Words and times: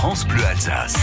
France 0.00 0.24
Bleu 0.28 0.44
Alsace. 0.44 0.94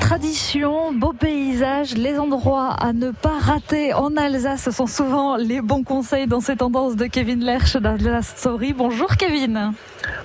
Tradition, 0.00 0.92
beau 0.92 1.12
paysage, 1.12 1.94
les 1.94 2.18
endroits 2.18 2.72
à 2.72 2.92
ne 2.92 3.12
pas 3.12 3.38
rater 3.38 3.94
en 3.94 4.16
Alsace, 4.16 4.62
ce 4.64 4.72
sont 4.72 4.88
souvent 4.88 5.36
les 5.36 5.60
bons 5.60 5.84
conseils 5.84 6.26
dans 6.26 6.40
ces 6.40 6.56
tendances 6.56 6.96
de 6.96 7.06
Kevin 7.06 7.44
Lerche 7.44 7.76
d'Alsace 7.76 8.34
Story. 8.38 8.72
Bonjour 8.72 9.16
Kevin. 9.16 9.72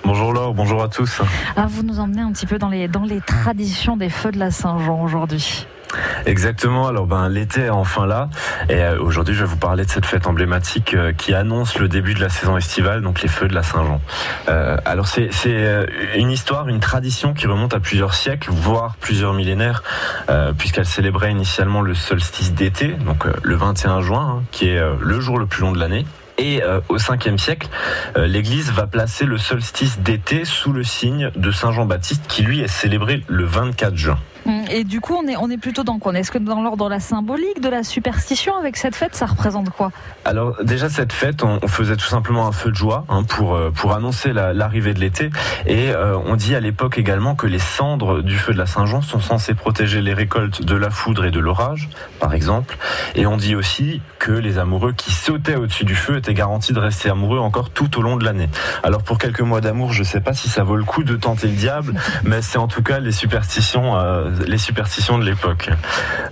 Bonjour 0.04 0.32
Laure, 0.32 0.54
bonjour 0.54 0.82
à 0.82 0.88
tous. 0.88 1.22
Ah, 1.54 1.66
vous 1.68 1.84
nous 1.84 2.00
emmenez 2.00 2.22
un 2.22 2.32
petit 2.32 2.46
peu 2.46 2.58
dans 2.58 2.68
les, 2.68 2.88
dans 2.88 3.04
les 3.04 3.20
traditions 3.20 3.96
des 3.96 4.08
feux 4.08 4.32
de 4.32 4.40
la 4.40 4.50
Saint-Jean 4.50 5.04
aujourd'hui. 5.04 5.68
Exactement. 6.26 6.86
Alors 6.86 7.06
ben 7.06 7.28
l'été 7.28 7.62
est 7.62 7.70
enfin 7.70 8.06
là 8.06 8.28
et 8.68 8.76
euh, 8.76 8.98
aujourd'hui 9.00 9.34
je 9.34 9.40
vais 9.40 9.50
vous 9.50 9.56
parler 9.56 9.84
de 9.84 9.90
cette 9.90 10.06
fête 10.06 10.26
emblématique 10.26 10.94
euh, 10.94 11.12
qui 11.12 11.34
annonce 11.34 11.78
le 11.78 11.88
début 11.88 12.14
de 12.14 12.20
la 12.20 12.28
saison 12.28 12.56
estivale, 12.56 13.02
donc 13.02 13.22
les 13.22 13.28
feux 13.28 13.48
de 13.48 13.54
la 13.54 13.62
Saint-Jean. 13.62 14.00
Euh, 14.48 14.76
alors 14.84 15.06
c'est 15.06 15.30
une 16.16 16.30
histoire, 16.30 16.68
une 16.68 16.80
tradition 16.80 17.34
qui 17.34 17.46
remonte 17.46 17.74
à 17.74 17.80
plusieurs 17.80 18.14
siècles, 18.14 18.50
voire 18.52 18.96
plusieurs 19.00 19.34
millénaires, 19.34 19.82
puisqu'elle 20.58 20.86
célébrait 20.86 21.30
initialement 21.30 21.80
le 21.80 21.94
solstice 21.94 22.52
d'été, 22.52 22.88
donc 22.88 23.24
le 23.42 23.54
21 23.54 24.00
juin, 24.00 24.36
hein, 24.38 24.42
qui 24.50 24.68
est 24.68 24.80
le 25.00 25.20
jour 25.20 25.38
le 25.38 25.46
plus 25.46 25.62
long 25.62 25.72
de 25.72 25.78
l'année. 25.78 26.06
Et 26.38 26.62
au 26.88 26.96
5e 26.96 27.38
siècle, 27.38 27.68
l'Église 28.16 28.70
va 28.72 28.86
placer 28.86 29.24
le 29.24 29.38
solstice 29.38 29.98
d'été 30.00 30.44
sous 30.44 30.72
le 30.72 30.82
signe 30.82 31.30
de 31.36 31.50
Saint 31.50 31.72
Jean-Baptiste, 31.72 32.24
qui 32.28 32.42
lui 32.42 32.60
est 32.60 32.68
célébré 32.68 33.22
le 33.28 33.44
24 33.44 33.96
juin. 33.96 34.18
Hum, 34.46 34.61
et 34.72 34.84
du 34.84 35.00
coup, 35.00 35.14
on 35.14 35.28
est, 35.28 35.36
on 35.36 35.50
est 35.50 35.58
plutôt 35.58 35.84
dans 35.84 35.98
quoi? 35.98 36.12
Est-ce 36.14 36.30
que 36.30 36.38
dans 36.38 36.62
l'ordre 36.62 36.86
de 36.86 36.90
la 36.90 37.00
symbolique, 37.00 37.60
de 37.60 37.68
la 37.68 37.82
superstition 37.82 38.56
avec 38.56 38.76
cette 38.76 38.96
fête, 38.96 39.14
ça 39.14 39.26
représente 39.26 39.70
quoi? 39.70 39.92
Alors 40.24 40.62
déjà 40.64 40.88
cette 40.88 41.12
fête, 41.12 41.42
on, 41.42 41.60
faisait 41.68 41.96
tout 41.96 42.06
simplement 42.06 42.46
un 42.46 42.52
feu 42.52 42.70
de 42.70 42.76
joie 42.76 43.04
hein, 43.08 43.22
pour 43.22 43.54
euh, 43.54 43.70
pour 43.70 43.92
annoncer 43.94 44.32
l'arrivée 44.32 44.94
de 44.94 45.00
l'été. 45.00 45.30
Et 45.66 45.90
euh, 45.90 46.16
on 46.26 46.36
dit 46.36 46.54
à 46.54 46.60
l'époque 46.60 46.98
également 46.98 47.34
que 47.34 47.46
les 47.46 47.58
cendres 47.58 48.22
du 48.22 48.36
feu 48.36 48.52
de 48.52 48.58
la 48.58 48.66
Saint-Jean 48.66 49.02
sont 49.02 49.20
censées 49.20 49.54
protéger 49.54 50.00
les 50.00 50.14
récoltes 50.14 50.62
de 50.62 50.74
la 50.74 50.90
foudre 50.90 51.24
et 51.24 51.30
de 51.30 51.40
l'orage, 51.40 51.88
par 52.18 52.34
exemple. 52.34 52.76
Et 53.14 53.26
on 53.26 53.36
dit 53.36 53.54
aussi 53.54 54.00
que 54.18 54.32
les 54.32 54.58
amoureux 54.58 54.92
qui 54.92 55.12
sautaient 55.12 55.56
au-dessus 55.56 55.84
du 55.84 55.94
feu 55.94 56.16
étaient 56.16 56.34
garantis 56.34 56.72
de 56.72 56.78
rester 56.78 57.10
amoureux 57.10 57.38
encore 57.38 57.70
tout 57.70 57.98
au 57.98 58.02
long 58.02 58.16
de 58.16 58.24
l'année. 58.24 58.48
Alors 58.82 59.02
pour 59.02 59.18
quelques 59.18 59.40
mois 59.40 59.60
d'amour, 59.60 59.92
je 59.92 60.02
sais 60.02 60.20
pas 60.20 60.32
si 60.32 60.48
ça 60.48 60.62
vaut 60.62 60.76
le 60.76 60.84
coup 60.84 61.04
de 61.04 61.16
tenter 61.16 61.48
le 61.48 61.54
diable, 61.54 61.94
mais 62.24 62.42
c'est 62.42 62.58
en 62.58 62.68
tout 62.68 62.82
cas 62.82 63.00
les 63.00 63.12
superstitions. 63.12 63.96
Euh, 63.96 64.30
les 64.46 64.61
superstitions 64.62 65.18
de 65.18 65.24
l'époque. 65.24 65.68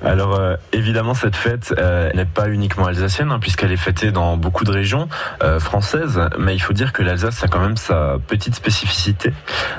Alors 0.04 0.34
euh, 0.34 0.56
évidemment 0.72 1.14
cette 1.14 1.36
fête 1.36 1.74
euh, 1.78 2.10
n'est 2.14 2.24
pas 2.24 2.48
uniquement 2.48 2.86
alsacienne 2.86 3.32
hein, 3.32 3.38
puisqu'elle 3.40 3.72
est 3.72 3.76
fêtée 3.76 4.12
dans 4.12 4.36
beaucoup 4.36 4.64
de 4.64 4.70
régions 4.70 5.08
euh, 5.42 5.60
françaises, 5.60 6.20
mais 6.38 6.54
il 6.54 6.60
faut 6.60 6.72
dire 6.72 6.92
que 6.92 7.02
l'Alsace 7.02 7.42
a 7.42 7.48
quand 7.48 7.60
même 7.60 7.76
sa 7.76 8.16
petite 8.26 8.54
spécificité, 8.54 9.32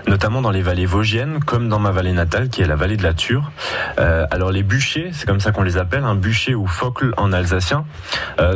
notamment 0.08 0.42
dans 0.42 0.52
les 0.52 0.62
vallées 0.62 0.86
vosgiennes 0.86 1.40
comme 1.44 1.70
dans 1.70 1.80
ma 1.80 1.92
vallée 1.92 2.12
natale 2.12 2.50
qui 2.50 2.62
est 2.62 2.68
la 2.68 2.76
vallée 2.76 2.98
de 2.98 3.04
la 3.04 3.14
Ture. 3.14 3.52
alors 3.98 4.52
les 4.52 4.64
bûchers, 4.64 5.12
c'est 5.14 5.26
comme 5.26 5.40
ça 5.40 5.52
qu'on 5.52 5.64
les 5.64 5.78
appelle, 5.78 6.04
un 6.04 6.16
bûcher 6.16 6.56
ou 6.56 6.68
focle 6.68 7.14
en 7.18 7.32
alsacien, 7.34 7.86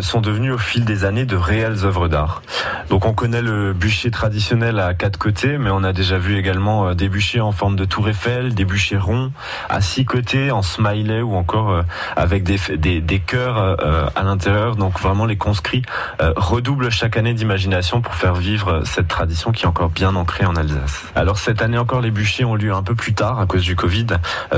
sont 0.01 0.21
devenus 0.21 0.53
au 0.53 0.57
fil 0.57 0.85
des 0.85 1.05
années 1.05 1.25
de 1.25 1.35
réelles 1.35 1.85
œuvres 1.85 2.07
d'art. 2.07 2.41
Donc 2.89 3.05
on 3.05 3.13
connaît 3.13 3.41
le 3.41 3.73
bûcher 3.73 4.11
traditionnel 4.11 4.79
à 4.79 4.93
quatre 4.93 5.17
côtés, 5.17 5.57
mais 5.57 5.69
on 5.69 5.83
a 5.83 5.93
déjà 5.93 6.17
vu 6.17 6.37
également 6.37 6.93
des 6.95 7.09
bûchers 7.09 7.41
en 7.41 7.51
forme 7.51 7.75
de 7.75 7.85
tour 7.85 8.09
Eiffel, 8.09 8.55
des 8.55 8.65
bûchers 8.65 8.97
ronds, 8.97 9.31
à 9.69 9.81
six 9.85 10.03
côtés, 10.03 10.51
en 10.51 10.61
smiley 10.61 11.21
ou 11.21 11.35
encore 11.35 11.69
euh, 11.69 11.83
avec 12.17 12.43
des, 12.43 12.59
des, 12.75 12.99
des 12.99 13.19
cœurs 13.19 13.57
euh, 13.57 14.07
à 14.15 14.23
l'intérieur. 14.23 14.75
Donc 14.75 14.99
vraiment 14.99 15.25
les 15.25 15.37
conscrits 15.37 15.83
euh, 16.21 16.33
redoublent 16.35 16.89
chaque 16.89 17.15
année 17.15 17.33
d'imagination 17.33 18.01
pour 18.01 18.15
faire 18.15 18.33
vivre 18.33 18.81
cette 18.83 19.07
tradition 19.07 19.51
qui 19.51 19.63
est 19.63 19.67
encore 19.67 19.89
bien 19.89 20.15
ancrée 20.15 20.45
en 20.45 20.55
Alsace. 20.55 21.05
Alors 21.15 21.37
cette 21.37 21.61
année 21.61 21.77
encore, 21.77 22.01
les 22.01 22.11
bûchers 22.11 22.45
ont 22.45 22.55
lieu 22.55 22.73
un 22.73 22.83
peu 22.83 22.95
plus 22.95 23.13
tard 23.13 23.39
à 23.39 23.45
cause 23.45 23.61
du 23.61 23.75
Covid. 23.75 24.07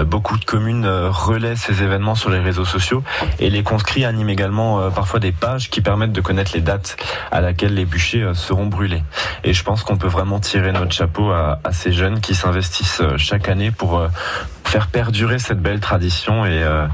Beaucoup 0.05 0.37
de 0.37 0.45
communes 0.45 0.87
relaient 0.87 1.55
ces 1.55 1.83
événements 1.83 2.15
sur 2.15 2.29
les 2.29 2.39
réseaux 2.39 2.65
sociaux 2.65 3.03
et 3.39 3.49
les 3.49 3.63
conscrits 3.63 4.05
animent 4.05 4.29
également 4.29 4.89
parfois 4.91 5.19
des 5.19 5.33
pages 5.33 5.69
qui 5.69 5.81
permettent 5.81 6.13
de 6.13 6.21
connaître 6.21 6.51
les 6.53 6.61
dates 6.61 6.95
à 7.31 7.41
laquelle 7.41 7.73
les 7.73 7.85
bûchers 7.85 8.31
seront 8.33 8.67
brûlés. 8.67 9.03
Et 9.43 9.53
je 9.53 9.63
pense 9.63 9.83
qu'on 9.83 9.97
peut 9.97 10.07
vraiment 10.07 10.39
tirer 10.39 10.71
notre 10.71 10.93
chapeau 10.93 11.31
à, 11.31 11.59
à 11.63 11.71
ces 11.73 11.91
jeunes 11.91 12.21
qui 12.21 12.33
s'investissent 12.33 13.01
chaque 13.17 13.49
année 13.49 13.71
pour 13.71 14.01
faire 14.67 14.87
perdurer 14.87 15.39
cette 15.39 15.61
belle 15.61 15.79
tradition 15.79 16.45
et, 16.45 16.63
euh, 16.63 16.87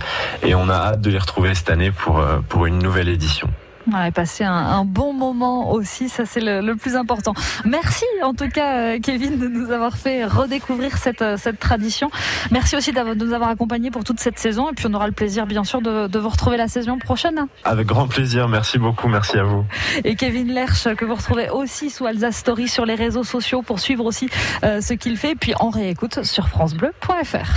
et 0.44 0.56
on 0.56 0.70
a 0.70 0.74
hâte 0.74 1.02
de 1.02 1.10
les 1.10 1.18
retrouver 1.18 1.54
cette 1.56 1.70
année 1.70 1.92
pour, 1.92 2.20
euh, 2.20 2.40
pour 2.48 2.66
une 2.66 2.80
nouvelle 2.80 3.10
édition. 3.10 3.50
Ouais, 3.92 4.12
passer 4.12 4.46
un, 4.46 4.54
un, 4.54 4.86
bon 4.86 5.12
moment 5.12 5.72
aussi, 5.72 6.08
ça 6.08 6.26
c'est 6.26 6.40
le, 6.40 6.62
le, 6.62 6.76
plus 6.76 6.96
important. 6.96 7.34
Merci 7.66 8.06
en 8.24 8.34
tout 8.34 8.48
cas 8.48 8.78
euh, 8.78 9.00
Kevin 9.02 9.38
de 9.38 9.48
nous 9.48 9.72
avoir 9.72 9.98
fait 9.98 10.24
redécouvrir 10.24 10.98
cette, 10.98 11.22
euh, 11.22 11.36
cette 11.38 11.60
tradition. 11.60 12.10
Merci 12.50 12.78
aussi 12.78 12.94
de 12.94 13.14
nous 13.14 13.34
avoir 13.34 13.50
accompagnés 13.50 13.92
pour 13.92 14.06
toute 14.06 14.22
cette 14.22 14.40
saison 14.40 14.70
et 14.70 14.74
puis 14.74 14.86
on 14.88 14.94
aura 14.94 15.08
le 15.08 15.12
plaisir 15.12 15.46
bien 15.46 15.66
sûr 15.66 15.82
de, 15.82 16.08
de 16.08 16.20
vous 16.20 16.30
retrouver 16.30 16.56
la 16.56 16.70
saison 16.70 16.98
prochaine. 16.98 17.48
Avec 17.66 17.88
grand 17.88 18.08
plaisir, 18.08 18.48
merci 18.48 18.78
beaucoup, 18.78 19.10
merci 19.10 19.38
à 19.38 19.44
vous. 19.44 19.66
Et 20.06 20.16
Kevin 20.16 20.54
Lerche 20.54 20.88
que 20.96 21.04
vous 21.04 21.16
retrouvez 21.16 21.50
aussi 21.50 21.90
sous 21.90 22.06
Alsace 22.06 22.38
Story 22.38 22.70
sur 22.70 22.86
les 22.86 22.96
réseaux 22.96 23.26
sociaux 23.26 23.64
pour 23.64 23.82
suivre 23.82 24.06
aussi 24.06 24.30
euh, 24.64 24.80
ce 24.80 24.94
qu'il 24.94 25.18
fait 25.18 25.36
puis 25.36 25.54
en 25.60 25.70
réécoute 25.70 26.24
sur 26.24 26.48
francebleu.fr. 26.48 27.54